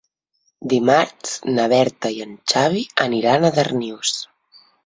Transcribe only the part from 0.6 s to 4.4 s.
Dimarts na Berta i en Xavi aniran a Darnius.